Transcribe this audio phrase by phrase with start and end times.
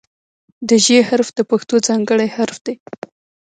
[0.67, 2.75] د "ژ" حرف د پښتو ځانګړی حرف دی.